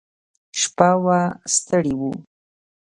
شپه 0.59 0.89
وه 1.03 1.19
ستړي 1.55 1.93
وو. 1.99 2.11